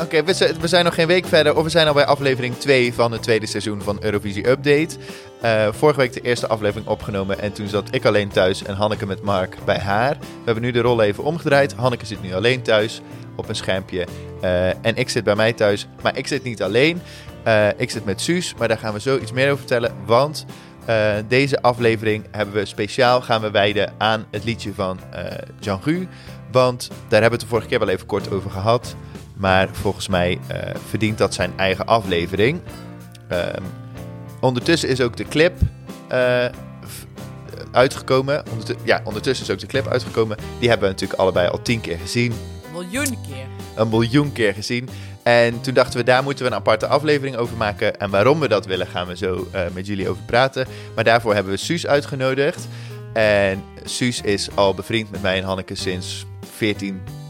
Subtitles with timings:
[0.00, 1.56] Oké, we, zi- we zijn nog geen week verder.
[1.56, 4.96] Of we zijn al bij aflevering 2 van het tweede seizoen van Eurovisie Update.
[5.40, 7.38] Eh, vorige week de eerste aflevering opgenomen.
[7.40, 10.16] En toen zat ik alleen thuis en Hanneke met Mark bij haar.
[10.20, 11.74] We hebben nu de rol even omgedraaid.
[11.74, 13.00] Hanneke zit nu alleen thuis
[13.36, 14.06] op een schermpje.
[14.40, 15.86] Eh, en ik zit bij mij thuis.
[16.02, 17.00] Maar ik zit niet alleen.
[17.42, 18.54] Eh, ik zit met Suus.
[18.58, 19.92] Maar daar gaan we zo iets meer over vertellen.
[20.06, 20.44] Want
[20.84, 25.24] eh, deze aflevering hebben we speciaal gaan we wijden aan het liedje van eh
[25.60, 26.08] Jean Gu.
[26.52, 28.96] Want daar hebben we het de vorige keer wel even kort over gehad.
[29.34, 32.60] Maar volgens mij eh, verdient dat zijn eigen aflevering.
[33.28, 33.62] Ehm,
[34.40, 35.54] ondertussen is ook de clip
[36.08, 36.44] eh,
[37.72, 38.42] uitgekomen.
[38.84, 40.36] Ja, ondertussen is ook de clip uitgekomen.
[40.58, 42.32] Die hebben we natuurlijk allebei al tien keer gezien.
[42.72, 43.46] Miljoen keer.
[43.74, 44.88] Een miljoen keer gezien.
[45.22, 47.98] En toen dachten we, daar moeten we een aparte aflevering over maken.
[47.98, 50.66] En waarom we dat willen, gaan we zo eh, met jullie over praten.
[50.94, 52.68] Maar daarvoor hebben we Suus uitgenodigd.
[53.12, 56.26] En Suus is al bevriend met mij en Hanneke sinds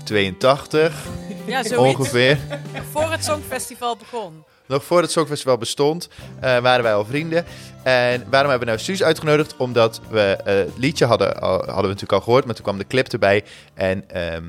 [0.09, 1.05] 1482
[1.47, 1.99] Ja, zoiets.
[1.99, 2.39] ongeveer.
[2.93, 4.45] Voor het Songfestival begon.
[4.67, 6.09] Nog voor het Songfestival bestond,
[6.41, 7.45] eh, waren wij al vrienden.
[7.83, 9.57] En waarom hebben we nou Suus uitgenodigd?
[9.57, 12.79] Omdat we eh, het liedje hadden, al- hadden we natuurlijk al gehoord, maar toen kwam
[12.79, 13.45] de clip erbij.
[13.75, 14.43] En ehm,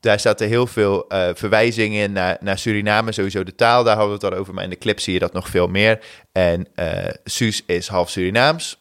[0.00, 4.18] daar zaten heel veel eh, verwijzingen in naar, naar Suriname, sowieso de taal, daar hadden
[4.18, 4.54] we het al over.
[4.54, 5.98] Maar in de clip zie je dat nog veel meer.
[6.32, 6.66] En
[7.24, 8.78] Suus is half Surinaams.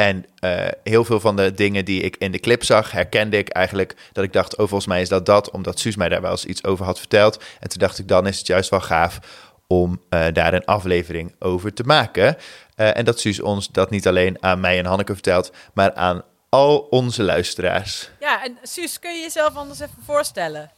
[0.00, 3.48] En eh, heel veel van de dingen die ik in de clip zag, herkende ik
[3.48, 3.96] eigenlijk.
[4.12, 6.44] Dat ik dacht, oh, volgens mij is dat dat, omdat Suus mij daar wel eens
[6.44, 7.42] iets over had verteld.
[7.60, 9.18] En toen dacht ik, dan is het juist wel gaaf
[9.66, 12.36] om eh, daar een aflevering over te maken.
[12.74, 16.22] Eh, en dat Suus ons dat niet alleen aan mij en Hanneke vertelt, maar aan
[16.48, 18.10] al onze luisteraars.
[18.20, 20.70] Ja, en Suus, kun je jezelf anders even voorstellen?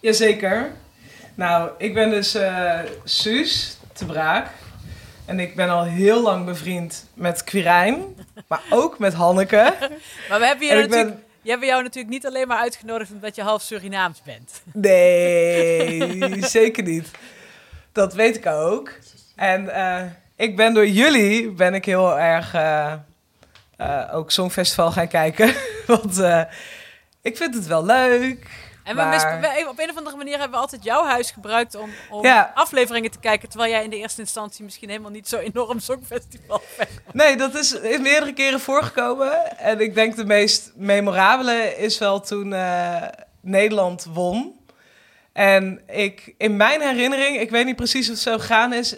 [0.00, 0.72] Jazeker.
[1.34, 4.50] Nou, ik ben dus eh Suus te Braak.
[5.26, 8.16] En ik ben al heel lang bevriend met Quirijn,
[8.46, 9.74] maar ook met Hanneke.
[10.28, 11.22] Maar we hebben, ik natuurlijk, ben...
[11.42, 14.62] je hebben jou natuurlijk niet alleen maar uitgenodigd omdat je half Surinaams bent.
[14.72, 17.10] Nee, zeker niet.
[17.92, 18.98] Dat weet ik ook.
[19.34, 20.04] En eh,
[20.36, 22.92] ik ben door jullie ben ik heel erg eh,
[23.76, 25.54] eh, ook Songfestival gaan kijken.
[25.86, 26.22] Want
[27.22, 28.65] ik vind het wel leuk.
[28.86, 31.30] En we maar- mis- we- op een of andere manier hebben we altijd jouw huis
[31.30, 32.52] gebruikt om, om Ja.
[32.54, 33.48] afleveringen te kijken.
[33.48, 36.90] Terwijl jij in de eerste instantie misschien helemaal niet zo enorm Songfestival bent.
[37.12, 39.58] Nee, dat is, meerdere keren voorgekomen.
[39.58, 43.02] En ik denk de meest memorabele is wel toen eh,
[43.40, 44.54] Nederland won.
[45.32, 48.96] En ik, in mijn herinnering, ik weet niet precies of het zo gegaan is.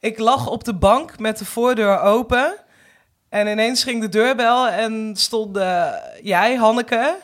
[0.00, 2.54] Ik lag op de bank met de voordeur open.
[3.28, 7.16] En ineens ging de deurbel en stonden jij, Hanneke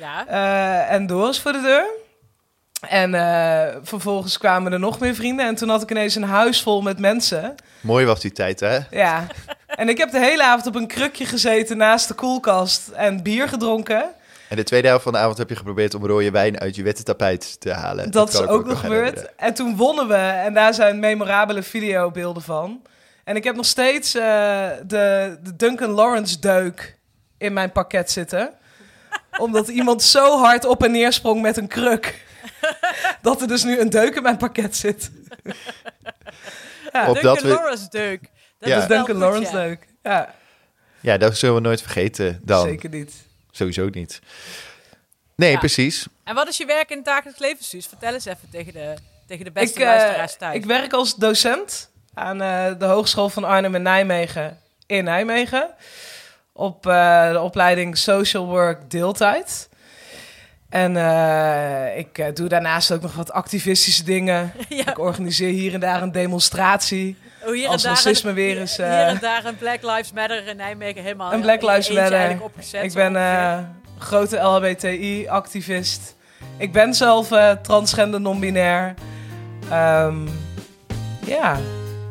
[0.00, 0.26] Ja.
[0.26, 1.86] eh, en Doris voor de deur.
[2.88, 5.46] En eh, vervolgens kwamen er nog meer vrienden.
[5.46, 7.54] En toen had ik ineens een huis vol met mensen.
[7.80, 8.78] Mooi was die tijd, hè?
[8.90, 9.26] Ja,
[9.66, 13.48] en ik heb de hele avond op een krukje gezeten naast de koelkast en bier
[13.48, 14.04] gedronken.
[14.48, 16.82] En de tweede helft van de avond heb je geprobeerd om rode wijn uit je
[16.82, 18.10] witte tapijt te halen.
[18.10, 19.34] Dat, is ook nog gebeurd.
[19.36, 22.82] En toen wonnen we en daar zijn memorabele videobeelden van.
[23.24, 24.22] En ik heb nog steeds eh,
[24.86, 26.98] de, de Duncan Lawrence deuk
[27.38, 28.52] in mijn pakket zitten.
[29.38, 32.24] Omdat iemand zo hard op en neer sprong met een kruk.
[33.22, 35.10] dat er dus nu een deuk in mijn pakket zit.
[36.92, 38.20] ja, Op Duncan dat we- Lawrence deuk.
[38.58, 38.76] Dat Ja.
[38.76, 39.62] is Duncan goed, Lawrence ja.
[39.62, 39.86] deuk.
[40.02, 40.34] Ja,
[41.00, 42.66] Ja, dat zullen we nooit vergeten dan.
[42.66, 43.12] zeker niet.
[43.50, 44.20] Sowieso niet.
[45.36, 45.58] Nee, Ja.
[45.58, 46.06] precies.
[46.24, 47.86] En wat is je werk in het dagelijks leven, Suus?
[47.86, 48.94] Vertel eens even tegen de,
[49.26, 50.56] tegen de beste ik, eh, luisteraars thuis.
[50.56, 55.70] ik werk als docent aan eh, de Hogeschool van Arnhem en Nijmegen in Nijmegen.
[56.60, 59.68] Op eh, de opleiding Social Work deeltijd.
[60.70, 64.52] En eh, ik eh, doe daarnaast ook nog wat activistische dingen.
[64.68, 67.16] ja, Ik organiseer hier en daar een demonstratie.
[67.44, 70.12] oh, hier als en daar racisme een, weer eens, Hier en daar een Black Lives
[70.12, 71.32] Matter in Nijmegen helemaal.
[71.32, 72.82] Een Black Lives eentje Matter.
[72.82, 73.58] Ik ben eh,
[73.98, 76.16] grote LHBTI-activist.
[76.56, 77.28] Ik ben zelf
[77.62, 78.94] transgender non-binair.
[79.70, 80.26] Ehm,
[81.26, 81.58] ja,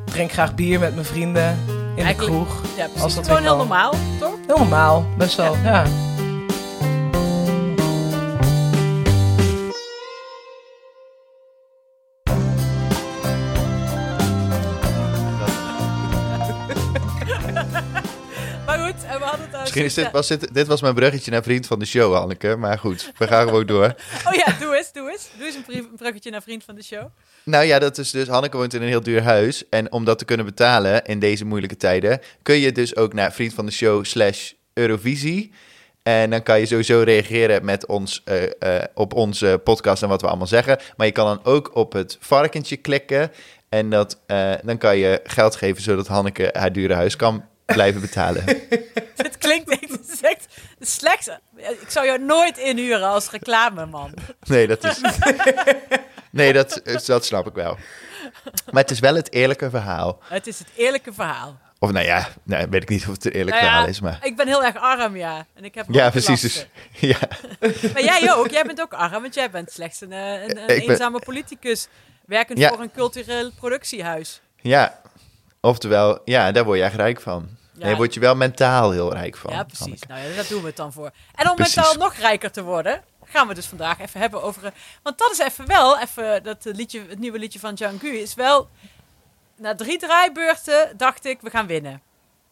[0.05, 2.61] drink graag bier met mijn vrienden in de kroeg.
[2.75, 3.15] ja, als precies.
[3.15, 4.33] dat Gewoon heel normaal, toch?
[4.47, 5.83] Heel normaal, best wel, ja.
[18.69, 19.59] Maar goed, en we hadden het...
[19.61, 22.55] Misschien is dit, was dit, dit was mijn bruggetje naar vriend van de show, Hanneke.
[22.55, 23.95] Maar goed, we gaan gewoon door.
[24.27, 25.29] Oh ja, doe eens, doe eens.
[25.37, 27.07] Doe eens een bruggetje naar vriend van de show.
[27.43, 29.69] Nou ja, dat is dus, Hanneke woont in een heel duur huis.
[29.69, 33.33] En om dat te kunnen betalen in deze moeilijke tijden, kun je dus ook naar
[33.33, 35.51] vriend van de show slash Eurovisie.
[36.03, 40.21] En dan kan je sowieso reageren met ons, eh, eh, op onze podcast en wat
[40.21, 40.79] we allemaal zeggen.
[40.97, 43.31] Maar je kan dan ook op het varkentje klikken.
[43.69, 47.43] En dat, eh, dan kan je geld geven zodat Hanneke haar dure huis kan
[47.73, 48.43] blijven betalen.
[49.15, 49.79] Het klinkt
[50.21, 50.45] echt,
[50.79, 51.27] slechts.
[51.57, 54.13] Ik zou jou nooit inhuren als reclameman.
[54.43, 55.01] Nee, dat is.
[56.31, 57.77] Nee, dat, dat snap ik wel.
[58.71, 60.19] Maar het is wel het eerlijke verhaal.
[60.23, 61.57] Het is het eerlijke verhaal.
[61.79, 63.99] Of nou ja, nou, weet ik niet of het een eerlijk Nou ja, verhaal is,
[63.99, 64.19] maar...
[64.21, 65.45] Ik ben heel erg arm, ja.
[65.53, 66.41] En ik heb Ja, precies.
[66.41, 66.65] Dus,
[67.11, 67.17] ja,
[67.93, 68.49] Maar jij ook.
[68.49, 71.19] Jij bent ook arm, want jij bent slechts een, eh, een, een Ik ben- eenzame
[71.19, 71.87] politicus.
[72.25, 72.69] Werkend Ja.
[72.69, 74.41] voor een cultureel productiehuis.
[74.61, 75.01] ja.
[75.61, 77.49] Oftewel, ja, daar word je echt rijk van.
[77.73, 77.85] Ja.
[77.85, 79.53] Nee, word je wel mentaal heel rijk van.
[79.53, 79.79] ja, precies.
[79.85, 80.07] Hanneke.
[80.07, 81.11] Nou ja, daar doen we het dan voor.
[81.35, 81.75] En om Precies.
[81.75, 84.65] mentaal nog rijker te worden, gaan we dus vandaag even hebben over...
[84.65, 84.71] eh,
[85.03, 88.69] Want dat is even wel, even dat liedje, het nieuwe liedje van Django is wel...
[89.57, 92.01] Na drie draaibeurten dacht ik, we gaan winnen.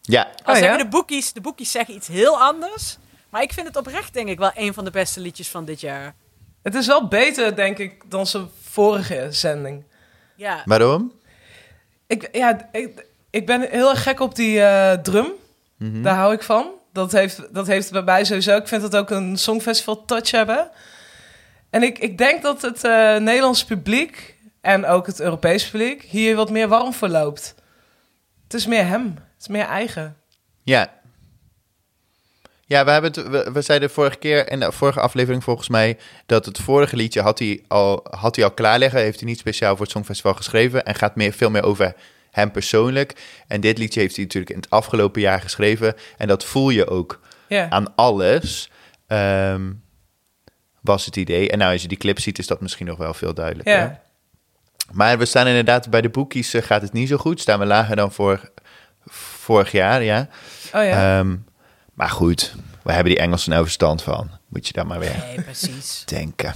[0.01, 0.83] Ja, Al Oh, zeggen ja?
[0.83, 2.97] de boekies, de boekies zeggen iets heel anders.
[3.29, 5.81] Maar ik vind het oprecht denk ik wel een van de beste liedjes van dit
[5.81, 6.15] jaar.
[6.63, 9.83] Het is wel beter, denk ik, dan zijn vorige zending.
[10.35, 11.11] Ja, waarom?
[12.07, 15.27] Ik, ja, ik, ik ben heel erg gek op die eh, drum.
[15.77, 16.01] Mhm.
[16.01, 16.71] Daar hou ik van.
[16.93, 18.57] Dat heeft, dat heeft bij mij sowieso.
[18.57, 20.69] Ik vind dat ook een songfestival touch hebben.
[21.69, 26.35] En ik, ik denk dat het eh Nederlands publiek en ook het Europees publiek hier
[26.35, 27.55] wat meer warm voor loopt.
[28.43, 29.03] Het is meer hem.
[29.03, 30.17] Het is meer eigen.
[30.63, 30.93] Ja.
[32.67, 35.97] Ja, we, hebben het, we, we zeiden vorige keer in de vorige aflevering volgens mij
[36.25, 38.99] dat het vorige liedje had hij al, had hij al klaar liggen.
[38.99, 41.93] Heeft hij niet speciaal voor het Songfestival geschreven en gaat meer, veel meer over
[42.31, 43.15] hem persoonlijk.
[43.47, 45.95] En dit liedje heeft hij natuurlijk in het afgelopen jaar geschreven.
[46.17, 47.19] En dat voel je ook
[47.69, 48.71] aan alles,
[49.07, 49.71] ehm,
[50.81, 51.49] was het idee.
[51.49, 53.73] En nou, als je die clip ziet, is dat misschien nog wel veel duidelijker.
[53.73, 54.01] ja.
[54.91, 57.39] Maar we staan inderdaad bij de boekies eh, gaat het niet zo goed.
[57.39, 58.51] Staan we lager dan vor,
[59.05, 60.27] vorig jaar, ja.
[60.73, 61.19] Oh ja.
[61.19, 61.35] Ehm,
[61.97, 64.29] maar goed, we hebben die Engelsen nou verstand van.
[64.47, 66.03] Moet je daar maar weer nee, precies.
[66.05, 66.53] denken.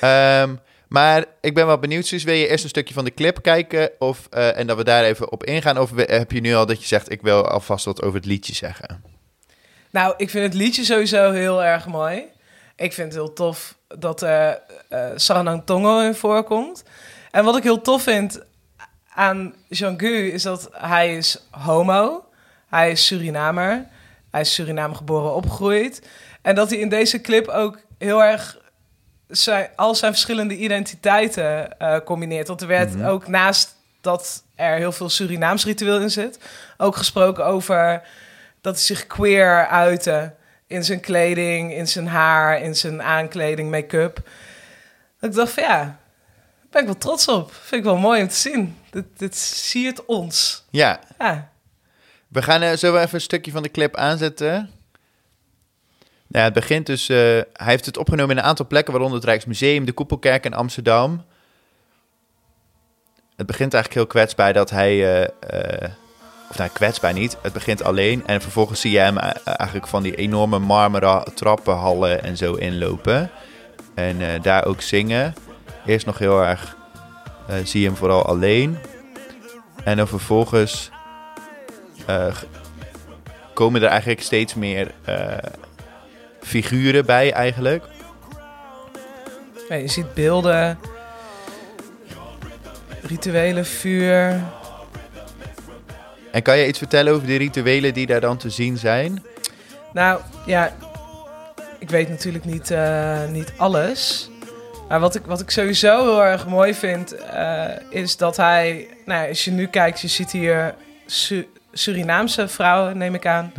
[0.00, 0.54] Ehm,
[0.88, 2.24] maar ik ben wel benieuwd, Suus.
[2.24, 3.90] Wil je eerst een stukje van de clip kijken?
[3.98, 5.78] Of, eh, en dat we daar even op ingaan?
[5.78, 8.54] Of heb je nu al dat je zegt, ik wil alvast wat over het liedje
[8.54, 9.02] zeggen?
[9.90, 12.22] Nou, ik vind het liedje sowieso heel erg mooi.
[12.76, 16.84] Ik vind het heel tof dat er eh Saranang Tongo in voorkomt.
[17.30, 18.40] En wat ik heel tof vind
[19.14, 22.24] aan Jean-Gu is dat hij is homo.
[22.68, 23.86] Hij is Surinamer.
[24.30, 26.02] Hij is Suriname geboren, opgegroeid.
[26.42, 28.58] En dat hij in deze clip ook heel erg
[29.28, 32.48] zijn, al zijn verschillende identiteiten eh, combineert.
[32.48, 33.06] Want er werd Mhm.
[33.06, 36.38] ook naast dat er heel veel Surinaams ritueel in zit,
[36.76, 38.02] ook gesproken over
[38.60, 40.34] dat hij zich queer uitte
[40.66, 44.18] in zijn kleding, in zijn haar, in zijn aankleding, make-up.
[45.20, 45.96] Ik dacht van ja, daar
[46.70, 47.52] ben ik wel trots op.
[47.52, 48.76] Vind ik wel mooi om te zien.
[48.90, 50.64] Dit, dit siert ons.
[50.70, 51.50] Ja, Ja,
[52.28, 54.70] we gaan eh, zo even een stukje van de clip aanzetten.
[56.26, 57.08] Nou, het begint dus...
[57.08, 60.54] eh, hij heeft het opgenomen in een aantal plekken, waaronder het Rijksmuseum, de Koepelkerk in
[60.54, 61.24] Amsterdam.
[63.36, 65.22] Het begint eigenlijk heel kwetsbaar dat hij...
[65.22, 65.90] eh,
[66.50, 67.36] of nou, kwetsbaar niet.
[67.42, 72.36] Het begint alleen en vervolgens zie je hem eigenlijk van die enorme marmeren trappenhallen en
[72.36, 73.30] zo inlopen.
[73.94, 75.34] En daar ook zingen.
[75.86, 76.76] Eerst nog heel erg
[77.64, 78.78] zie je hem vooral alleen.
[79.84, 80.90] En dan vervolgens
[83.54, 85.36] komen er eigenlijk steeds meer eh,
[86.40, 87.84] figuren bij eigenlijk.
[89.68, 90.78] Ja, je ziet beelden,
[93.02, 94.40] rituelen, vuur.
[96.32, 99.24] En kan je iets vertellen over de rituelen die daar dan te zien zijn?
[99.92, 100.72] Nou ja,
[101.78, 104.30] ik weet natuurlijk niet, eh, niet alles.
[104.88, 108.88] Maar wat ik, wat ik sowieso heel erg mooi vind, eh, is dat hij...
[109.04, 110.74] Nou, als je nu kijkt, je ziet hier
[111.06, 113.52] Su- Surinaamse vrouwen, neem ik aan,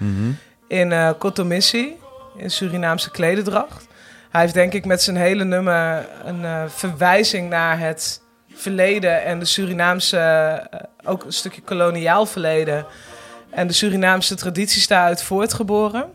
[0.68, 1.96] in eh Kotomissi,
[2.38, 3.88] in Surinaamse klededracht.
[4.30, 8.22] Hij heeft denk ik met zijn hele nummer een eh, verwijzing naar het
[8.54, 12.86] verleden en de Surinaamse, eh, ook een stukje koloniaal verleden.
[13.50, 16.12] En de Surinaamse tradities daaruit voortgeboren.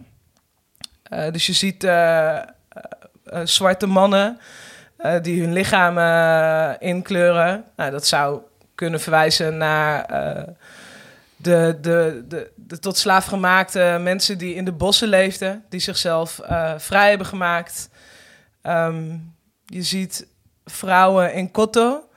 [1.30, 1.88] Dus je ziet
[3.44, 4.38] zwarte mannen
[5.22, 7.64] die hun lichaam eh, inkleuren.
[7.76, 8.40] Nou, dat zou
[8.74, 10.06] kunnen verwijzen naar
[11.44, 12.24] de, de,
[12.56, 17.26] de, tot slaaf gemaakte mensen die in de bossen leefden, die zichzelf eh, vrij hebben
[17.26, 17.88] gemaakt.
[18.62, 19.16] Ehm,
[19.64, 20.26] je ziet
[20.64, 22.08] vrouwen in kotto.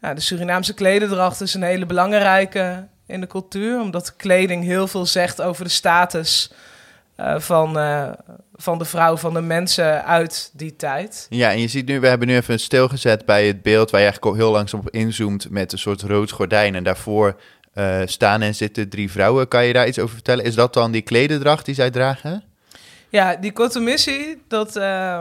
[0.00, 5.06] Nou, de Surinaamse klededracht is een hele belangrijke in de cultuur, omdat kleding heel veel
[5.06, 6.52] zegt over de status
[7.16, 8.10] eh, van, eh,
[8.54, 11.26] van de vrouw, van de mensen uit die tijd.
[11.30, 14.06] Ja, en je ziet nu, we hebben nu even stilgezet bij het beeld waar je
[14.06, 16.74] eigenlijk al heel langzaam op inzoomt met een soort rood gordijn.
[16.74, 17.40] En daarvoor
[17.76, 19.48] eh, staan en zitten drie vrouwen.
[19.48, 20.44] Kan je daar iets over vertellen?
[20.44, 22.42] Is dat dan die klededracht die zij dragen?
[23.08, 25.20] Ja, die kotomissie, dat, eh,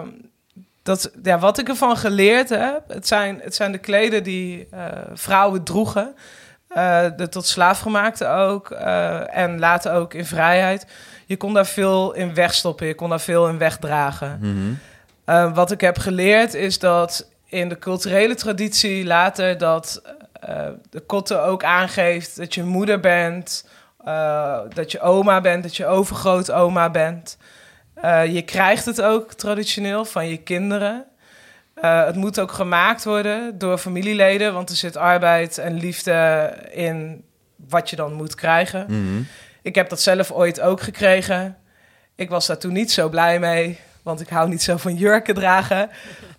[0.84, 4.88] dat, ja, wat ik ervan geleerd heb, het zijn, het zijn de kleden die eh,
[5.14, 6.16] vrouwen droegen.
[7.18, 8.72] de tot slaafgemaakte ook.
[9.30, 10.86] en later ook in vrijheid.
[11.26, 14.40] Je kon daar veel in wegstoppen, je kon daar veel in wegdragen.
[14.42, 15.54] Mhm.
[15.54, 20.02] Wat ik heb geleerd is dat in de culturele traditie later dat
[20.46, 23.68] eh, de kotte ook aangeeft dat je moeder bent,
[24.04, 27.38] eh, dat je oma bent, dat je overgrootoma bent.
[27.94, 31.06] Eh, je krijgt het ook traditioneel van je kinderen.
[31.80, 37.24] Het moet ook gemaakt worden door familieleden, want er zit arbeid en liefde in
[37.56, 38.86] wat je dan moet krijgen.
[38.88, 39.22] Mhm.
[39.62, 41.58] Ik heb dat zelf ooit ook gekregen.
[42.16, 45.36] Ik was daar toen niet zo blij mee, want ik hou niet zo van jurken
[45.36, 45.90] dragen.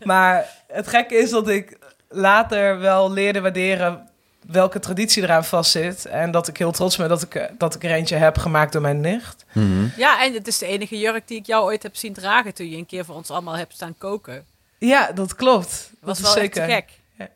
[0.02, 4.08] Maar het gekke is dat ik later wel leerde waarderen
[4.46, 6.06] welke traditie eraan vastzit.
[6.06, 8.82] En dat ik heel trots ben dat ik, dat ik er eentje heb gemaakt door
[8.82, 9.44] mijn nicht.
[9.52, 9.88] Mhm.
[9.96, 12.70] Ja, en het is de enige jurk die ik jou ooit heb zien dragen toen
[12.70, 14.44] je een keer voor ons allemaal hebt staan koken.
[14.78, 15.90] Ja, dat klopt.
[15.90, 16.62] Dat was is wel zeker.
[16.62, 16.90] echt gek.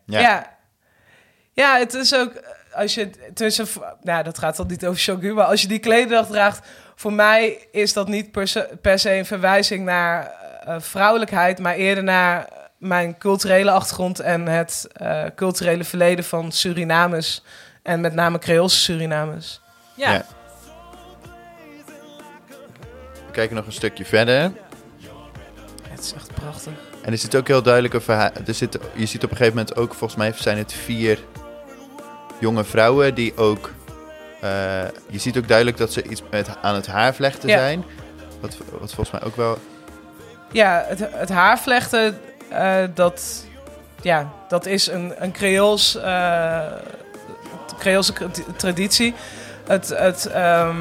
[0.05, 0.21] Ja.
[0.21, 0.57] Ja.
[1.53, 1.79] ja.
[1.79, 2.33] het is ook
[2.73, 3.67] als je tussen,
[4.03, 7.67] nou dat gaat dan niet over shogu, maar als je die klederdag draagt, voor mij
[7.73, 10.33] is dat niet per se, per se een verwijzing naar
[10.65, 12.49] eh, vrouwelijkheid, maar eerder naar
[12.81, 17.43] mijn culturele achtergrond en het eh, culturele verleden van Surinamers
[17.83, 19.61] en met name Creoolse Surinamers.
[19.97, 20.13] Ja.
[20.13, 20.25] Ja.
[23.27, 24.53] We kijken nog een stukje verder.
[25.89, 26.73] Het is echt prachtig.
[27.03, 28.31] En er zit ook heel duidelijk een verhaal.
[28.47, 31.19] Er zit, je ziet op een gegeven moment ook, volgens mij zijn het vier
[32.41, 33.71] jonge vrouwen die ook.
[34.41, 37.59] eh, je ziet ook duidelijk dat ze iets met, aan het haar vlechten Ja.
[37.59, 37.85] zijn.
[38.41, 39.59] Wat, wat volgens mij ook wel.
[40.53, 42.13] Ja, het, het haarvlechten, eh,
[42.95, 43.45] dat,
[44.02, 46.61] ja, dat is een, een Creools, eh,
[47.78, 49.14] Creoolse tra- traditie.
[49.66, 50.76] Het, het ehm,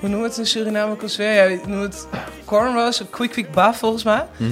[0.00, 1.32] hoe noemen we het in Suriname ook alweer?
[1.32, 2.06] Ja, je noemt het
[2.44, 4.26] cornrows, quick quick buff volgens mij.
[4.36, 4.50] Mhm.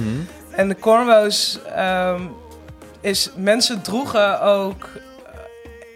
[0.51, 2.21] En de cornrows ehm,
[3.01, 4.89] is, mensen droegen ook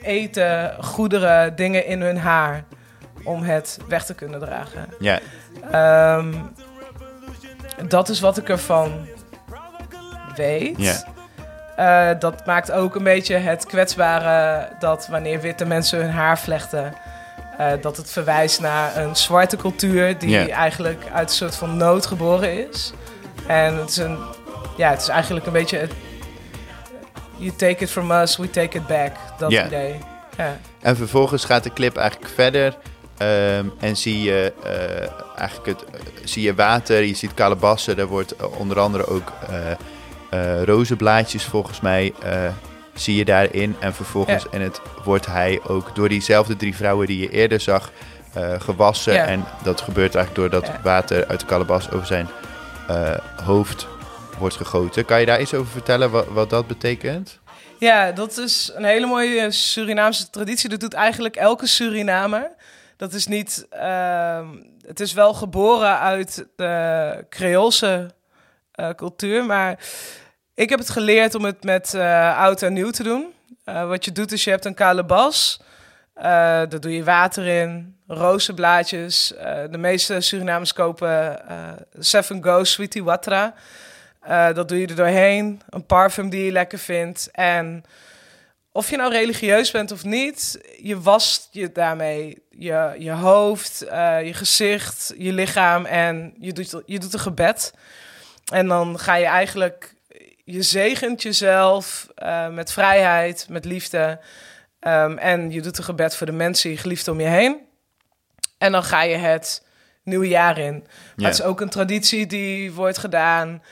[0.02, 2.64] eh, eten, goederen, dingen in hun haar
[3.24, 4.88] om het weg te kunnen dragen.
[5.00, 5.20] Ja,
[5.72, 6.34] Ehm,
[7.88, 9.08] dat is wat ik ervan
[10.36, 10.78] weet.
[10.78, 11.04] Ja.
[11.76, 16.94] Eh, dat maakt ook een beetje het kwetsbare dat wanneer witte mensen hun haar vlechten,
[17.58, 22.06] eh, dat het verwijst naar een zwarte cultuur die eigenlijk uit een soort van nood
[22.06, 22.94] geboren is.
[23.48, 24.18] En het is een,
[24.78, 25.92] ja, het is eigenlijk een beetje het,
[27.38, 30.00] you take it from us, we take it back, dat idee.
[30.82, 32.78] En vervolgens gaat de clip eigenlijk verder.
[33.18, 37.98] ehm, en zie je eh, eigenlijk het, zie je water, je ziet kalebassen.
[37.98, 39.32] Er wordt onder andere ook
[40.64, 42.48] rozenblaadjes volgens mij eh,
[42.94, 43.76] zie je daarin.
[43.80, 47.92] En vervolgens en het wordt hij ook door diezelfde drie vrouwen die je eerder zag
[48.34, 49.14] eh, gewassen.
[49.14, 49.26] Ja.
[49.26, 50.80] En dat gebeurt eigenlijk doordat Ja.
[50.84, 52.28] water uit de kalebas over zijn
[52.88, 53.88] eh, hoofd
[54.38, 55.06] wordt gegoten.
[55.06, 57.40] Kan je daar iets over vertellen wat, wat dat betekent?
[57.80, 60.70] Ja, dat is een hele mooie Surinaamse traditie.
[60.70, 62.52] Dat doet eigenlijk elke Surinamer.
[62.98, 63.68] Dat is niet.
[63.70, 64.48] ehm,
[64.88, 68.10] het is wel geboren uit de Creoolse
[68.72, 69.80] eh, cultuur, maar
[70.56, 73.34] ik heb het geleerd om het met eh, oud en nieuw te doen.
[73.64, 75.62] Eh, wat je doet is je hebt een kalebas.
[76.14, 79.34] eh daar doe je water in, rozenblaadjes.
[79.70, 81.40] De meeste Surinamers kopen
[82.00, 83.54] Seven Go Sweetie Watra.
[84.54, 85.62] Dat doe je er doorheen.
[85.70, 87.30] Een parfum die je lekker vindt.
[87.32, 87.84] En
[88.72, 93.80] of je nou religieus bent of niet, je wast je daarmee je, je hoofd,
[94.24, 97.74] je gezicht, je lichaam en je doet, je doet een gebed.
[98.52, 99.93] En dan ga je eigenlijk,
[100.44, 104.20] je zegent jezelf eh, met vrijheid, met liefde.
[104.80, 107.58] Ehm, en je doet een gebed voor de mensen, je geliefd om je heen.
[108.58, 109.66] En dan ga je het
[110.04, 110.74] nieuwe jaar in.
[110.74, 111.26] Maar Ja.
[111.26, 113.64] het is ook een traditie die wordt gedaan.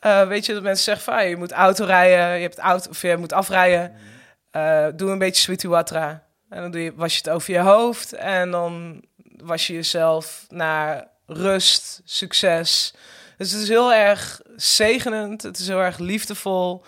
[0.00, 2.90] Eh, weet je, dat mensen zeggen van, ah, je moet auto rijden, je hebt auto,
[2.90, 3.92] of je moet afrijden.
[4.50, 6.24] Eh, doe een beetje Sweetie Watra.
[6.48, 8.12] En dan doe je, was je het over je hoofd.
[8.12, 9.04] En dan
[9.36, 12.94] was je jezelf naar rust, succes.
[13.36, 15.42] Dus het is heel erg zegenend.
[15.42, 16.84] Het is heel erg liefdevol.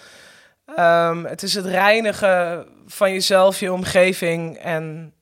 [0.76, 5.12] Ehm, het is het reinigen van jezelf, je omgeving en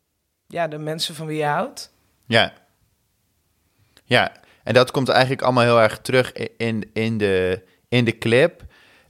[0.46, 1.92] ja, de mensen van wie je houdt.
[2.26, 2.52] Ja.
[4.04, 8.62] Ja, en dat komt eigenlijk allemaal heel erg terug in, in, de, in de clip.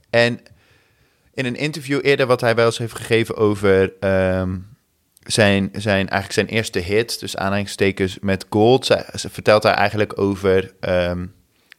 [0.09, 0.39] En
[1.33, 4.57] in een interview eerder wat hij wel eens heeft gegeven over ehm,
[5.23, 10.73] zijn, zijn, eigenlijk zijn eerste hit, dus aanhalingstekens met Gold, ze, vertelt hij eigenlijk over
[10.79, 11.25] ehm,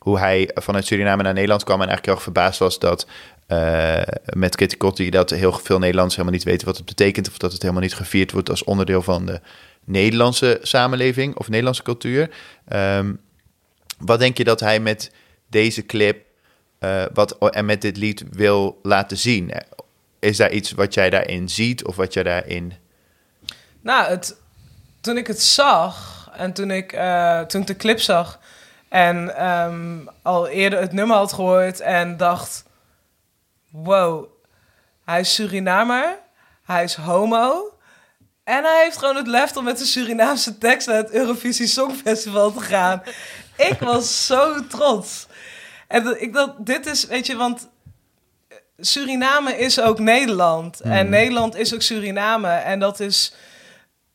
[0.09, 3.07] hoe hij vanuit Suriname naar Nederland kwam en eigenlijk heel verbaasd was dat
[3.47, 7.53] eh, met Kitty dat heel veel Nederlanders helemaal niet weten wat het betekent of dat
[7.53, 9.41] het helemaal niet gevierd wordt als onderdeel van de
[9.85, 12.31] Nederlandse samenleving of Nederlandse cultuur.
[12.69, 13.13] Ehm,
[13.99, 15.11] wat denk je dat hij met
[15.51, 16.27] deze clip
[16.79, 19.53] eh, wat, en met dit lied wil laten zien?
[20.19, 22.73] Is daar iets wat jij daarin ziet of wat jij daarin...
[23.81, 24.19] Nou,
[25.01, 28.39] toen ik het zag en toen ik, eh, toen ik de clip zag
[28.89, 32.65] en ehm, al eerder het nummer had gehoord en dacht:
[33.71, 34.25] wow,
[35.05, 36.19] Hij is Surinamer.
[36.65, 37.73] Hij is homo.
[38.45, 42.53] En hij heeft gewoon het lef om met een Surinaamse tekst naar het Eurovisie Songfestival
[42.53, 43.03] te gaan.
[43.71, 45.27] ik was zo trots.
[45.89, 47.69] En dat, ik dat, dit is, weet je, want
[48.79, 50.81] Suriname is ook Nederland.
[50.81, 51.09] En Hmm.
[51.09, 52.49] Nederland is ook Suriname.
[52.49, 53.35] En dat is,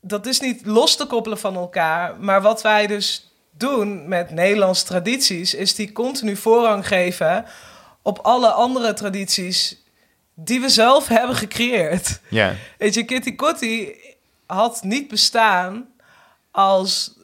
[0.01, 2.19] dat is niet los te koppelen van elkaar.
[2.19, 3.32] Maar wat wij dus
[3.67, 7.45] doen met Nederlandse tradities, is die continu voorrang geven
[8.01, 9.83] op alle andere tradities
[10.33, 12.19] die we zelf hebben gecreëerd.
[12.29, 13.95] Ja, Weet je, Kitty Kotti
[14.45, 15.85] had niet bestaan
[16.51, 17.17] als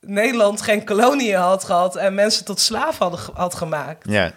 [0.00, 4.10] Nederland geen koloniën had gehad en mensen tot slaaf hadden, had gemaakt.
[4.10, 4.32] ja,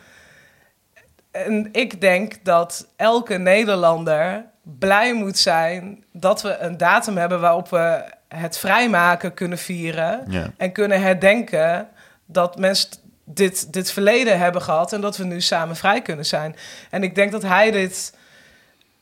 [1.31, 7.69] En ik denk dat elke Nederlander blij moet zijn dat we een datum hebben waarop
[7.69, 10.51] we het vrijmaken kunnen vieren ja.
[10.57, 11.89] en kunnen herdenken
[12.25, 12.89] dat mensen
[13.25, 16.55] dit, dit verleden hebben gehad en dat we nu samen vrij kunnen zijn.
[16.89, 18.17] En ik denk dat hij dit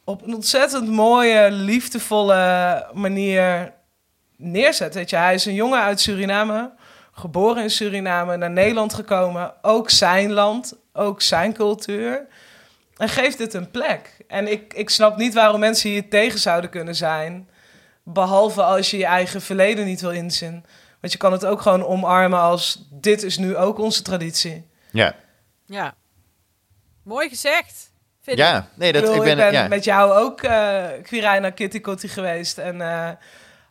[0.04, 3.74] op een ontzettend mooie, liefdevolle manier
[4.36, 4.94] neerzet.
[4.94, 6.72] Weet je, hij is een jongen uit Suriname,
[7.12, 12.28] geboren in Suriname, naar Nederland gekomen, ook zijn land, ook zijn cultuur.
[12.98, 14.18] En geeft dit een plek.
[14.28, 17.50] En ik, ik snap niet waarom mensen hier tegen zouden kunnen zijn.
[18.10, 20.66] Behalve als je je eigen verleden niet wil inzien.
[21.02, 24.68] Want je kan het ook gewoon omarmen als dit is nu ook onze traditie.
[24.92, 25.16] ja.
[25.66, 25.96] Ja.
[27.04, 27.92] Mooi gezegd.
[28.22, 28.46] Vind ik.
[28.46, 29.68] Ja, nee, dat, ik, bedoel, ik ben, ik ben ja.
[29.68, 32.58] met jou ook eh Quirijn naar Kitty Kotti geweest.
[32.58, 33.10] En eh,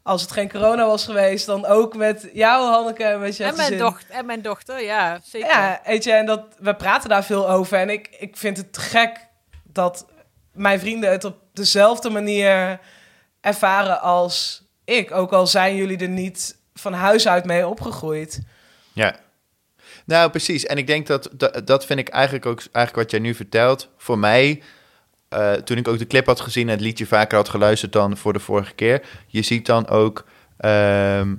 [0.02, 3.56] als het geen corona was geweest, dan ook met jou, Hanneke, en met je En
[3.56, 5.48] mijn, dochter, en mijn dochter, ja, zeker.
[5.48, 7.78] Ja, weet je, en dat, we praten daar veel over.
[7.78, 9.26] En ik, ik vind het gek
[9.64, 10.06] dat
[10.52, 12.80] mijn vrienden het op dezelfde manier
[13.46, 15.12] ervaren als ik.
[15.12, 18.40] Ook al zijn jullie er niet van huis uit mee opgegroeid.
[18.92, 19.16] Ja.
[20.04, 20.66] Nou, precies.
[20.66, 21.30] En ik denk dat,
[21.64, 23.88] dat, vind ik eigenlijk ook eigenlijk wat jij nu vertelt.
[23.96, 24.62] Voor mij,
[25.28, 28.16] eh, toen ik ook de clip had gezien en het liedje vaker had geluisterd dan
[28.16, 29.06] voor de vorige keer.
[29.26, 30.24] Je ziet dan ook,
[30.56, 31.34] ehm,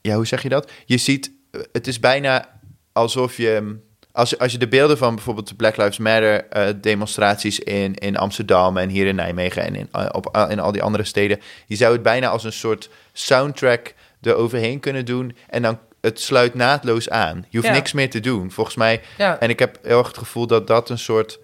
[0.00, 0.70] ja, hoe zeg je dat?
[0.84, 2.60] Je ziet, eh, het is bijna
[2.92, 3.78] alsof je,
[4.14, 7.94] als, je- als je de beelden van bijvoorbeeld de Black Lives Matter eh, demonstraties in,
[7.94, 11.40] in Amsterdam en hier in Nijmegen en in, eh, op, in al die andere steden,
[11.66, 16.54] je zou het bijna als een soort soundtrack eroverheen kunnen doen en dan het sluit
[16.54, 17.46] naadloos aan.
[17.48, 17.74] Je hoeft Ja.
[17.74, 18.50] niks meer te doen.
[18.50, 21.38] Volgens mij Ja, en ik heb heel erg het gevoel dat dat een soort...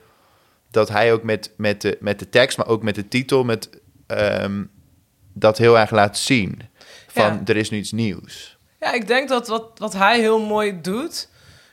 [0.70, 3.44] dat hij ook met, met, de, met de tekst, maar ook met de titel...
[3.44, 3.68] Met,
[4.06, 4.64] ehm,
[5.32, 6.62] dat heel erg laat zien.
[7.08, 7.40] Van, Ja.
[7.44, 8.56] er is nu iets nieuws.
[8.80, 11.28] ja ik denk dat wat, wat hij heel mooi doet...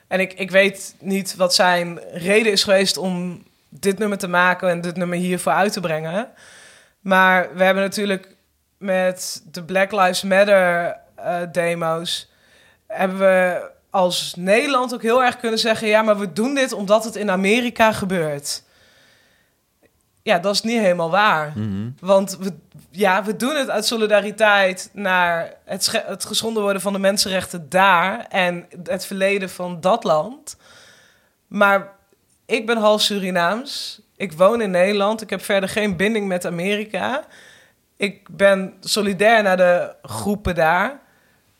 [0.08, 4.70] En ik, ik weet niet wat zijn reden is geweest om dit nummer te maken...
[4.70, 6.30] en dit nummer hiervoor uit te brengen.
[7.00, 8.36] Maar we hebben natuurlijk
[8.78, 12.32] met de Black Lives Matter eh, demo's...
[12.88, 15.88] hebben we als Nederland ook heel erg kunnen zeggen...
[15.88, 18.64] ja, maar we doen dit omdat het in Amerika gebeurt.
[20.28, 21.54] Ja, dat is niet helemaal waar.
[21.56, 21.90] Mhm.
[22.00, 22.54] Want we,
[22.90, 28.26] ja, we doen het uit solidariteit naar het, het geschonden worden van de mensenrechten daar...
[28.30, 30.58] en het verleden van dat land.
[31.48, 31.92] Maar
[32.46, 34.02] ik ben half Surinaams.
[34.16, 35.22] Ik woon in Nederland.
[35.22, 37.26] Ik heb verder geen binding met Amerika.
[37.98, 41.00] Ik ben solidair naar de groepen daar.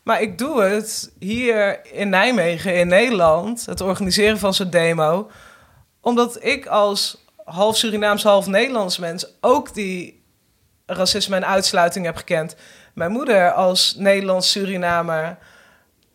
[0.02, 5.30] Maar ik doe het hier in Nijmegen, in Nederland, het organiseren van zo'n demo,
[6.00, 10.22] omdat ik als half Surinaams, half Nederlands mens ook die
[10.86, 12.56] racisme en uitsluiting heb gekend.
[12.94, 15.38] Mijn moeder als Nederlands Surinamer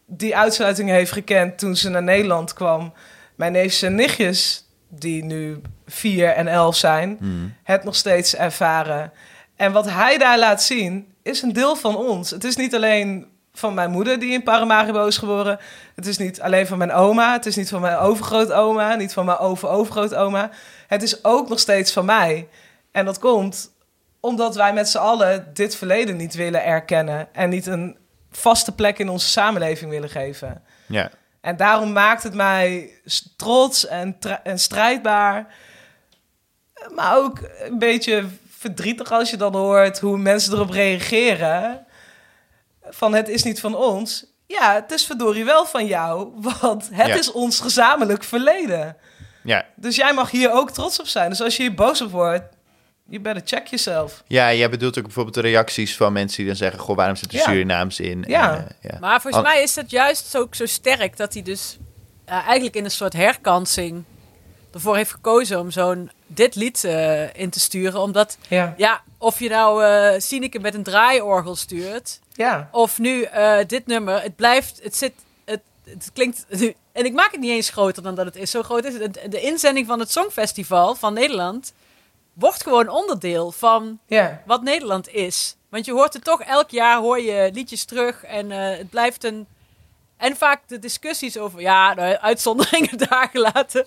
[0.06, 2.94] die uitsluiting heeft gekend toen ze naar Nederland kwam.
[3.36, 7.30] Mijn neefjes en nichtjes, die nu vier en elf zijn, Mhm.
[7.64, 9.12] het nog steeds ervaren.
[9.56, 12.30] En wat hij daar laat zien, is een deel van ons.
[12.30, 15.60] Het is niet alleen van mijn moeder die in Paramaribo is geboren.
[15.96, 17.34] Het is niet alleen van mijn oma.
[17.34, 18.96] Het is niet van mijn overgrootoma.
[18.96, 20.50] Niet van mijn over-overgrootoma.
[20.94, 22.48] Het is ook nog steeds van mij.
[22.92, 23.72] En dat komt
[24.20, 27.28] omdat wij met z'n allen dit verleden niet willen erkennen.
[27.34, 27.98] En niet een
[28.32, 30.64] vaste plek in onze samenleving willen geven.
[30.88, 31.10] Ja.
[31.42, 32.92] En daarom maakt het mij
[33.38, 35.54] trots en, en strijdbaar.
[36.96, 41.86] Maar ook een beetje verdrietig als je dan hoort hoe mensen erop reageren.
[42.84, 44.26] Van het is niet van ons.
[44.48, 47.16] Ja, het is verdorie wel van jou, want het Ja.
[47.16, 48.98] is ons gezamenlijk verleden.
[49.44, 49.66] Ja.
[49.76, 51.30] Dus jij mag hier ook trots op zijn.
[51.30, 52.44] Dus als je hier boos op wordt,
[53.08, 54.24] you better check yourself.
[54.28, 56.80] ja, jij bedoelt ook bijvoorbeeld de reacties van mensen die dan zeggen...
[56.80, 57.44] goh, waarom zit er Ja.
[57.44, 58.24] Surinaams in?
[58.28, 58.56] Ja.
[58.56, 58.98] En, eh, ja.
[59.00, 61.78] Maar volgens mij is het juist ook zo sterk dat hij dus
[62.26, 64.04] eh, eigenlijk in een soort herkansing
[64.74, 68.02] ervoor heeft gekozen om zo'n dit lied eh, in te sturen.
[68.02, 73.22] Omdat, Ja, ja, of je nou eh Sineke met een draaiorgel stuurt, ja, of nu
[73.24, 75.14] eh, dit nummer, het blijft, het zit,
[75.46, 76.46] het, het klinkt
[76.94, 78.52] En ik maak het niet eens groter dan dat het is.
[78.52, 79.14] Zo groot is het.
[79.30, 81.74] De- inzending van het Songfestival van Nederland
[82.34, 84.00] wordt gewoon onderdeel van
[84.46, 85.56] wat Nederland is.
[85.70, 88.24] Want je hoort het toch elk jaar, hoor je liedjes terug.
[88.24, 89.48] En eh, het blijft een...
[90.18, 91.62] En vaak de discussies over...
[91.62, 93.86] Ja, nou, uitzonderingen daar gelaten.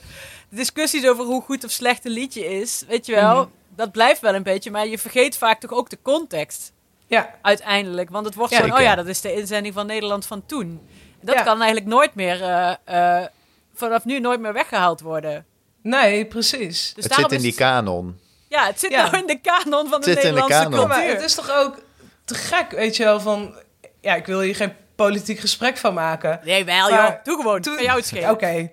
[0.49, 2.85] De discussies over hoe goed of slecht een liedje is.
[2.88, 3.49] Weet je wel, Mhm.
[3.77, 4.71] dat blijft wel een beetje.
[4.71, 6.73] Maar je vergeet vaak toch ook de context
[7.07, 7.35] Ja.
[7.42, 8.11] uiteindelijk.
[8.11, 10.81] Want het wordt Ja, zo, oh ja, dat is de inzending van Nederland van toen.
[11.26, 11.42] Dat Ja.
[11.42, 12.72] kan eigenlijk nooit meer, eh,
[13.20, 13.26] eh,
[13.74, 15.44] vanaf nu nooit meer weggehaald worden.
[15.82, 16.92] Nee, precies.
[16.94, 18.20] Dus het zit in die kanon.
[18.48, 19.02] Ja, het zit Ja.
[19.02, 20.70] nou in de kanon van de zit de Nederlandse kanon.
[20.72, 20.88] cultuur.
[20.88, 21.78] Maar het is toch ook
[22.24, 23.54] te gek, weet je wel, van...
[24.00, 26.40] Ja, ik wil hier geen politiek gesprek van maken.
[26.44, 27.24] Nee, wel Maar joh.
[27.24, 27.60] Doe gewoon.
[27.60, 28.30] toen- jou het.
[28.30, 28.70] Oké.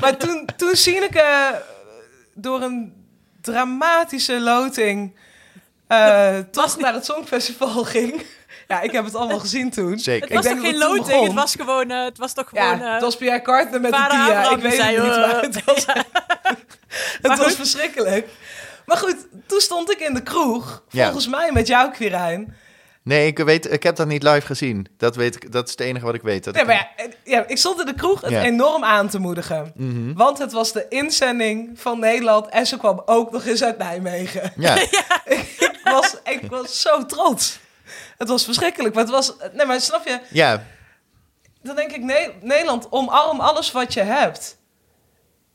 [0.00, 1.62] Maar toen, toen Sineke
[2.34, 3.04] door een
[3.40, 5.16] dramatische loting
[5.86, 8.22] eh, toch naar het Songfestival ging.
[8.68, 9.98] Ja, ik heb het allemaal gezien toen.
[9.98, 10.20] Zeker.
[10.20, 11.24] Het Ik was denk toch dat geen loting?
[11.24, 11.90] Het was gewoon...
[11.90, 12.78] eh, het was toch gewoon...
[12.78, 14.50] Ja, eh, het was Pierre Carter met de Kia.
[14.50, 16.04] Ik weet het zei, niet, eh, maar het was, ja.
[17.22, 18.28] het was verschrikkelijk.
[18.86, 20.82] Maar goed, toen stond ik in de kroeg.
[20.90, 21.04] Ja.
[21.04, 22.56] Volgens mij met jou, Quirijn.
[23.02, 24.86] Nee, ik, weet, ik heb dat niet live gezien.
[24.96, 26.44] Dat, weet ik, dat is het enige wat ik weet.
[26.44, 28.42] Dat Nee, ik- maar ja, eh, ja, ik stond in de kroeg het Ja.
[28.42, 29.72] enorm aan te moedigen.
[29.76, 30.12] Mhm.
[30.14, 34.52] Want het was de inzending van Nederland en ze kwam ook nog eens uit Nijmegen.
[34.56, 34.74] Ja,
[35.24, 37.58] ik, was, ik was zo trots.
[38.18, 39.32] Het was verschrikkelijk, maar het was...
[39.52, 40.20] Nee, maar snap je?
[40.30, 40.64] ja,
[41.62, 44.58] Dan denk ik, nee, Nederland, omarm alles wat je hebt.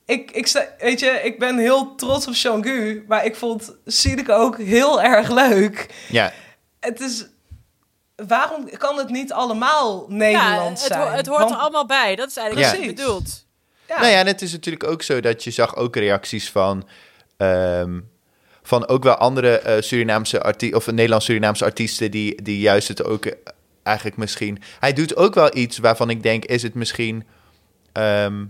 [0.06, 4.58] Ik, ik, weet je, ik ben heel trots op Jean-Gu, maar ik vond Siedeke ook
[4.58, 5.94] heel erg leuk.
[6.10, 6.34] ja.
[6.80, 7.26] Het is...
[8.28, 11.16] Waarom kan het niet allemaal ja, Nederland het, ho- zijn?
[11.18, 12.16] het hoort Want- er allemaal bij.
[12.16, 12.78] Dat is eigenlijk Ja.
[12.78, 13.46] wat je bedoelt.
[13.88, 14.00] ja.
[14.00, 16.88] Nou ja, en het is natuurlijk ook zo dat je zag ook reacties van...
[17.38, 18.00] ehm,
[18.64, 20.78] van ook wel andere eh, Surinaamse artiesten...
[20.80, 22.12] of Nederlands-Surinaamse artiesten...
[22.12, 23.34] Die, die juist het ook eh,
[23.84, 24.62] eigenlijk misschien...
[24.80, 26.46] Hij doet ook wel iets waarvan ik denk...
[26.46, 27.26] is het misschien...
[27.92, 28.46] ehm,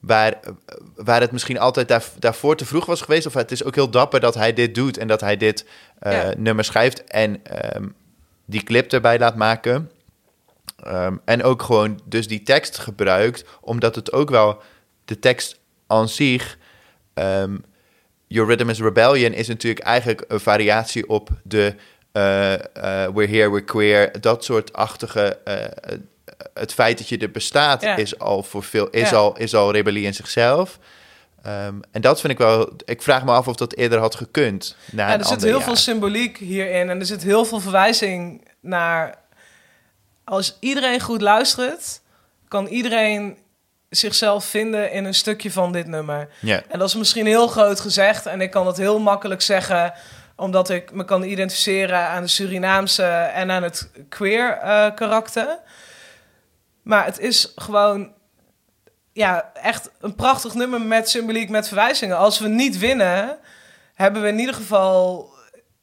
[0.00, 3.26] waar, eh, waar het misschien altijd daar, daarvoor te vroeg was geweest...
[3.26, 4.98] of het is ook heel dapper dat hij dit doet...
[4.98, 5.66] en dat hij dit
[6.00, 6.32] Ja.
[6.36, 7.04] nummer schrijft...
[7.04, 7.88] en ehm,
[8.44, 9.90] die clip erbij laat maken...
[10.82, 14.62] Ehm, en ook gewoon dus die tekst gebruikt, omdat het ook wel
[15.04, 16.58] de tekst aan zich.
[18.26, 21.74] Your Rhythm is Rebellion is natuurlijk eigenlijk een variatie op de
[22.12, 22.60] eh, eh,
[23.14, 25.38] We're Here, We're Queer, dat soort achtige.
[25.44, 25.98] eh,
[26.54, 27.96] het feit dat je er bestaat Ja.
[27.96, 29.16] is al voor veel, is, Ja.
[29.16, 30.78] al, is al rebellie in zichzelf.
[31.42, 32.72] Ehm, en dat vind ik wel.
[32.84, 34.76] Ik vraag me af of dat eerder had gekund.
[34.92, 35.62] Na Ja, er zit heel jaar.
[35.62, 39.14] veel symboliek hierin en er zit heel veel verwijzing naar.
[40.24, 42.00] Als iedereen goed luistert,
[42.48, 43.36] kan iedereen
[43.96, 46.28] zichzelf vinden in een stukje van dit nummer.
[46.40, 49.92] Ja, En dat is misschien heel groot gezegd en ik kan het heel makkelijk zeggen
[50.36, 53.04] omdat ik me kan identificeren aan de Surinaamse
[53.34, 55.58] en aan het queer eh, karakter.
[56.82, 58.12] Maar het is gewoon
[59.12, 62.16] ja, echt een prachtig nummer met symboliek, met verwijzingen.
[62.16, 63.38] Als we niet winnen,
[63.94, 65.32] hebben we in ieder geval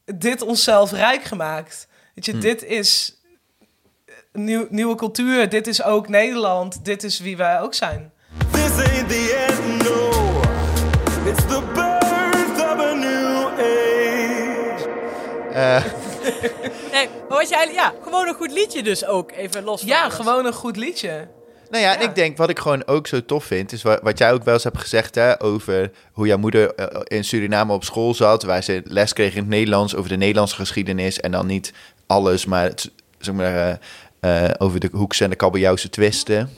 [0.06, 1.88] dit onszelf rijk gemaakt.
[2.16, 2.40] Weet je, Hm.
[2.40, 3.21] dit is
[4.34, 8.12] nieuw, nieuwe cultuur, dit is ook Nederland, dit is wie wij ook zijn.
[8.52, 10.10] This ain't the end, no.
[11.32, 14.90] It's the birth of a new age.
[15.54, 15.84] Eh,
[16.92, 17.86] Nee, maar wat je eigenlijk...
[17.88, 19.32] Ja, gewoon een goed liedje dus ook.
[19.32, 20.14] Even los van Ja, alles.
[20.14, 21.28] gewoon een goed liedje.
[21.70, 24.18] Nou ja, en ik denk wat ik gewoon ook zo tof vind, is wat, wat
[24.18, 27.84] jij ook wel eens hebt gezegd hè, over hoe jouw moeder eh, in Suriname op
[27.84, 31.46] school zat, waar ze les kreeg in het Nederlands over de Nederlandse geschiedenis en dan
[31.46, 31.74] niet
[32.08, 33.80] alles, maar, het, zeg maar
[34.22, 36.50] eh, over de hoekse en de kabeljauwse twisten.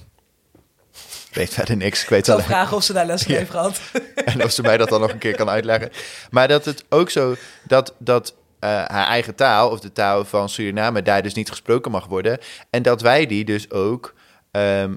[1.30, 2.04] Ik weet verder niks.
[2.04, 3.80] Ik weet alleen vragen of ze daar les heeft gehad.
[4.26, 5.90] en of ze mij dat dan nog een keer kan uitleggen.
[6.32, 7.36] Maar dat het ook zo
[7.68, 11.92] dat, dat eh, haar eigen taal, of de taal van Suriname, daar dus niet gesproken
[11.92, 12.40] mag worden.
[12.70, 14.14] En dat wij die dus ook
[14.52, 14.96] ehm,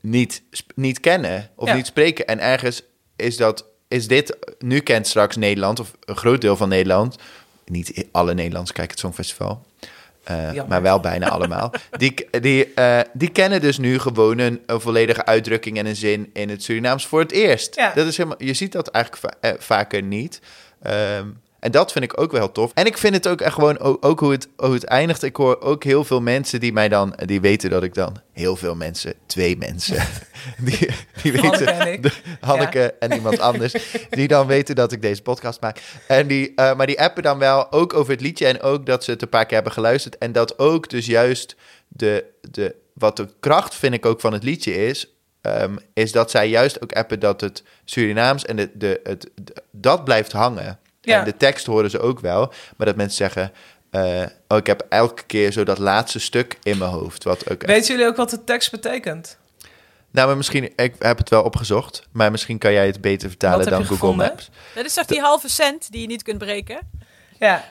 [0.00, 0.42] niet,
[0.74, 1.74] niet kennen of Ja.
[1.74, 2.26] niet spreken.
[2.26, 2.82] En ergens
[3.16, 3.64] is dat.
[3.88, 7.16] Is dit, nu kent straks Nederland, of een groot deel van Nederland,
[7.64, 9.66] niet alle Nederlanders kijken het Songfestival,
[10.54, 11.72] eh, maar wel bijna allemaal.
[11.90, 16.30] Die, die, eh, die kennen dus nu gewoon een, een volledige uitdrukking en een zin
[16.32, 17.74] in het Surinaams voor het eerst.
[17.76, 17.92] Ja.
[17.94, 20.40] Dat is helemaal, je ziet dat eigenlijk va- eh, vaker niet.
[20.82, 21.26] Ehm,
[21.60, 22.70] en dat vind ik ook wel tof.
[22.74, 25.22] En ik vind het ook echt gewoon ook, ook hoe, het, hoe het eindigt.
[25.22, 28.56] Ik hoor ook heel veel mensen die mij dan, die weten dat ik dan, heel
[28.56, 29.96] veel mensen, twee mensen,
[30.58, 30.88] die,
[31.22, 31.66] die weten,
[32.02, 33.74] de- Hanneke en iemand anders,
[34.10, 35.80] die dan weten dat ik deze podcast maak.
[36.08, 39.04] En die, eh, maar die appen dan wel ook over het liedje en ook dat
[39.04, 40.18] ze het een paar keer hebben geluisterd.
[40.18, 41.56] En dat ook dus juist
[41.88, 46.30] de, de, wat de kracht vind ik ook van het liedje is, ehm, is dat
[46.30, 50.78] zij juist ook appen dat het Surinaams en de, de, het, de- dat blijft hangen.
[51.10, 51.18] Ja.
[51.18, 53.52] En de tekst horen ze ook wel, maar dat mensen zeggen,
[53.90, 57.24] eh, oh, ik heb elke keer zo dat laatste stuk in mijn hoofd.
[57.24, 59.38] Wat ook echt- Weten jullie ook wat de tekst betekent?
[60.12, 63.56] Nou, maar misschien, ik heb het wel opgezocht, maar misschien kan jij het beter vertalen
[63.56, 64.26] Wat heb dan je Google gevonden?
[64.26, 64.50] Maps.
[64.74, 66.78] Dat is toch die halve cent die je niet kunt breken?
[67.38, 67.64] Ja,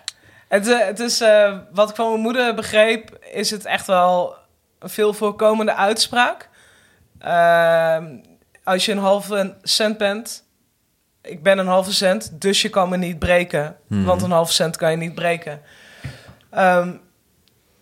[0.47, 4.35] het, eh, het is, eh, wat ik van mijn moeder begreep, is het echt wel
[4.79, 6.49] een veel voorkomende uitspraak.
[7.19, 8.05] Ehm,
[8.63, 10.43] als je een halve cent bent,
[11.29, 13.75] ik ben een halve cent, dus je kan me niet breken.
[13.87, 14.03] Mhm.
[14.03, 15.61] Want een halve cent kan je niet breken.
[16.49, 16.91] Ehm,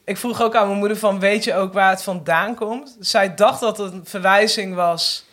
[0.05, 2.97] ik vroeg ook aan mijn moeder van, weet je ook waar het vandaan komt?
[2.99, 5.25] Zij dacht dat het een verwijzing was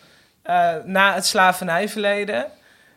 [0.43, 2.47] eh, naar het slavernijverleden.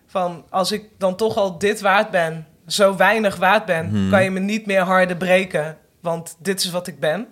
[0.08, 4.10] Van, als ik dan toch al dit waard ben, zo weinig waard ben, Mhm.
[4.10, 5.78] kan je me niet meer harder breken.
[6.02, 7.28] Want dit is wat ik ben.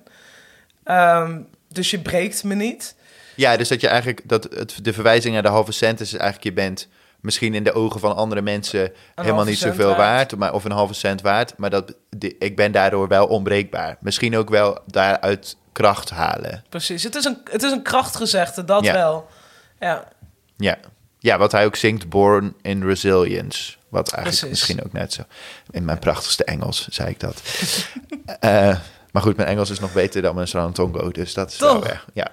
[0.84, 2.96] Ehm, dus je breekt me niet.
[3.36, 6.44] Ja, dus dat je eigenlijk, dat het, de verwijzing naar de halve cent is eigenlijk,
[6.44, 6.88] je bent
[7.26, 10.36] misschien in de ogen van andere mensen helemaal niet zoveel waard, waard.
[10.36, 13.98] maar, of een halve cent waard, maar dat, die- ik ben daardoor wel onbreekbaar.
[14.00, 16.64] Misschien ook wel daaruit kracht halen.
[16.70, 17.04] Precies.
[17.04, 18.94] Het is een, het is een krachtgezegde, dat Ja.
[18.94, 19.28] wel.
[19.80, 20.08] Ja,
[20.58, 20.78] Ja.
[21.20, 23.76] ja, wat hij ook zingt, Born in Resilience.
[23.90, 24.50] Wat eigenlijk Precies.
[24.68, 25.22] misschien ook net zo.
[25.70, 27.42] In mijn prachtigste Engels zei ik dat.
[28.40, 28.78] Eh,
[29.12, 31.86] maar goed, mijn Engels is nog beter dan mijn Srantongo, dus dat is wel Toch?
[31.88, 32.06] erg.
[32.14, 32.28] Ja.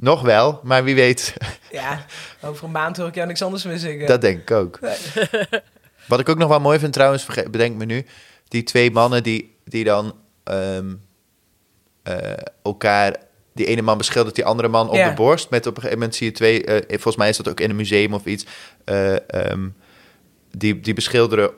[0.00, 1.34] Nog wel, maar wie weet,
[1.70, 2.04] ja.
[2.42, 4.06] over een maand hoor ik jou niks anders meer zingen.
[4.06, 4.78] dat denk ik ook.
[6.08, 8.06] Wat ik ook nog wel mooi vind trouwens, bedenk me nu,
[8.48, 10.94] die twee mannen die, die dan ehm,
[12.02, 12.32] eh,
[12.62, 13.16] elkaar,
[13.54, 15.08] die ene man beschildert die andere man op Ja.
[15.08, 15.50] de borst.
[15.50, 17.70] Met op een gegeven moment zie je twee, eh, volgens mij is dat ook in
[17.70, 18.46] een museum of iets,
[18.84, 19.68] eh, ehm,
[20.50, 21.50] die, die beschilderen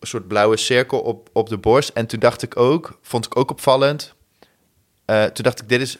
[0.00, 1.88] een soort blauwe cirkel op, op de borst.
[1.88, 4.14] En toen dacht ik ook, vond ik ook opvallend,
[5.06, 5.98] toen dacht ik, dit is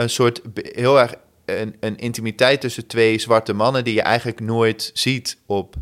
[0.00, 4.90] een soort heel erg een, een intimiteit tussen twee zwarte mannen die je eigenlijk nooit
[4.94, 5.74] ziet op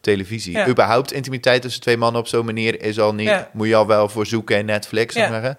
[0.00, 0.52] televisie.
[0.52, 0.68] Ja.
[0.68, 3.50] Überhaupt intimiteit tussen twee mannen op zo'n manier is al niet, Ja.
[3.52, 5.28] moet je al wel voor zoeken in Netflix, Ja.
[5.28, 5.58] zeggen.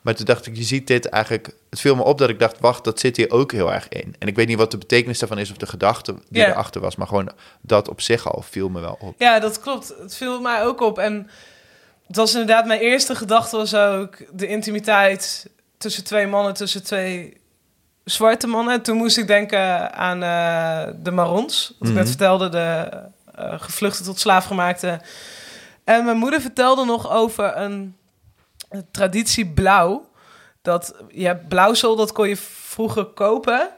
[0.00, 2.60] Maar toen dacht ik, je ziet dit eigenlijk, het viel me op dat ik dacht,
[2.60, 4.14] wacht, dat zit hier ook heel erg in.
[4.18, 6.96] En ik weet niet wat de betekenis daarvan is of de gedachte die erachter was,
[6.96, 9.14] maar gewoon dat op zich al viel me wel op.
[9.18, 9.94] Ja, dat klopt.
[10.00, 10.98] Het viel mij ook op.
[10.98, 11.30] En
[12.06, 17.39] het was inderdaad mijn eerste gedachte was ook de intimiteit tussen twee mannen, tussen twee
[18.10, 18.82] zwarte mannen.
[18.82, 21.74] Toen moest ik denken aan eh, de Marons.
[21.78, 22.12] Wat ik net Mhm.
[22.12, 22.88] vertelde, de
[23.34, 25.00] eh, gevluchte tot slaafgemaakte.
[25.84, 27.96] En mijn moeder vertelde nog over een,
[28.68, 30.08] een traditie blauw.
[30.62, 33.68] Dat je hebt blauwsel, dat kon je vroeger kopen.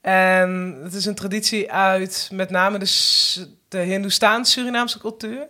[0.00, 5.46] En het is een traditie uit met name de, de Hindoestaans-Surinaamse cultuur.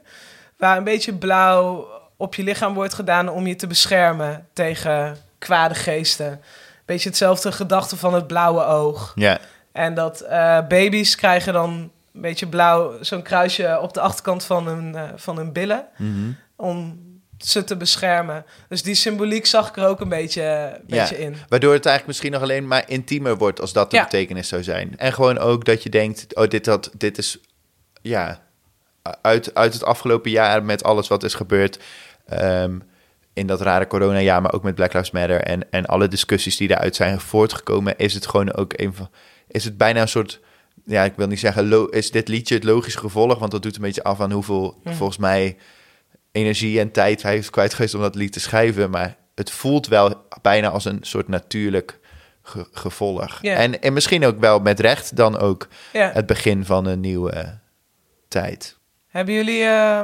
[0.57, 5.75] Waar een beetje blauw op je lichaam wordt gedaan om je te beschermen tegen kwade
[5.75, 6.41] geesten.
[6.85, 9.13] Beetje hetzelfde gedachte van het blauwe oog.
[9.15, 9.39] Ja,
[9.73, 11.71] En dat eh, baby's krijgen dan
[12.15, 15.87] een beetje blauw, zo'n kruisje op de achterkant van hun, eh, van hun billen.
[15.97, 16.31] Mhm.
[16.57, 17.01] Om
[17.39, 18.45] ze te beschermen.
[18.69, 21.01] Dus die symboliek zag ik er ook een beetje, een Ja.
[21.01, 21.37] beetje in.
[21.49, 24.03] Waardoor het eigenlijk misschien nog alleen maar intiemer wordt als dat de Ja.
[24.03, 24.99] betekenis zou zijn.
[24.99, 27.39] En gewoon ook dat je denkt, oh, dit, had, dit is,
[28.03, 28.41] ja,
[29.23, 31.79] uit, uit het afgelopen jaar met alles wat is gebeurd.
[32.27, 32.79] ehm,
[33.35, 36.69] in dat rare coronajaar, maar ook met Black Lives Matter en, en alle discussies die
[36.69, 39.11] daaruit zijn voortgekomen, is het gewoon ook een van,
[39.49, 40.41] is het bijna een soort,
[40.85, 43.77] ja, ik wil niet zeggen, lo- is dit liedje het logische gevolg, want dat doet
[43.77, 45.57] een beetje af aan hoeveel, volgens mij,
[46.33, 49.87] energie en tijd hij heeft kwijt geweest om dat lied te schrijven, maar het voelt
[49.87, 51.99] wel bijna als een soort natuurlijk
[52.43, 53.39] ge- gevolg.
[53.43, 53.57] Ja.
[53.57, 56.11] En, en misschien ook wel met recht dan ook Ja.
[56.13, 57.59] het begin van een nieuwe
[58.29, 58.79] tijd.
[59.09, 60.01] Hebben jullie eh,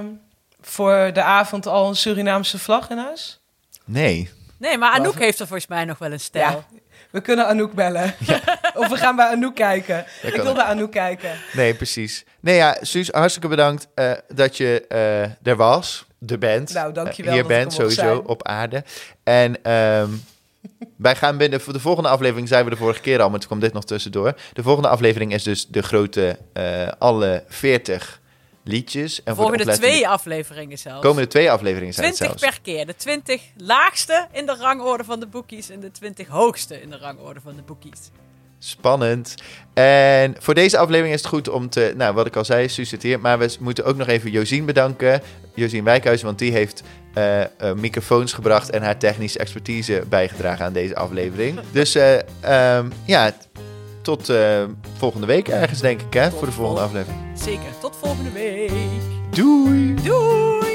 [0.61, 3.41] voor de avond al een Surinaamse vlag in huis?
[3.85, 4.31] Nee.
[4.59, 6.65] Nee, maar Anouk heeft er volgens mij nog wel een stijl.
[6.71, 6.79] Ja.
[7.11, 8.15] We kunnen Anouk bellen.
[8.75, 10.05] of we gaan bij Anouk kijken.
[10.23, 11.31] ik wil bij Anouk kijken.
[11.53, 12.25] Nee, precies.
[12.41, 16.07] Nee, ja, Suus, hartstikke bedankt eh, dat je eh, er was.
[16.19, 16.73] De band.
[16.73, 18.27] Nou, dankjewel Hier dat ik bent er sowieso zijn.
[18.27, 18.85] op aarde.
[19.25, 20.11] En ehm,
[20.97, 21.61] wij gaan binnen...
[21.61, 23.85] Voor de volgende aflevering zijn we de vorige keer al, maar toen kwam dit nog
[23.85, 24.35] tussendoor.
[24.53, 26.39] De volgende aflevering is dus de grote...
[26.53, 28.21] eh, alle 40
[28.69, 29.23] liedjes.
[29.23, 31.03] En voor de Volgende oplettende- twee afleveringen zelfs.
[31.03, 32.57] Komende twee afleveringen zijn het 20 zelfs.
[32.57, 32.87] per keer.
[32.87, 36.97] De 20 laagste in de rangorde van de boekies en de 20 hoogste in de
[36.97, 38.11] rangorde van de boekies.
[38.59, 39.35] Spannend.
[39.75, 41.93] En voor deze aflevering is het goed om te...
[41.97, 42.69] Nou, wat ik al zei,
[43.01, 43.21] hier.
[43.21, 45.23] Maar we moeten ook nog even Josien bedanken.
[45.55, 46.83] Josien Wijkhuizen, want die heeft
[47.15, 48.71] eh, eh, microfoons gebracht...
[48.71, 51.61] en haar technische expertise bijgedragen aan deze aflevering.
[51.73, 53.33] Dus eh, ehm, ja,
[54.09, 54.65] tot eh,
[54.97, 56.31] volgende week ergens, denk ik, hè?
[56.31, 57.21] Voor de volgende aflevering.
[57.35, 57.79] Zeker.
[57.81, 58.73] Tot volgende week.
[59.31, 59.95] Doei!
[59.95, 60.68] Doei!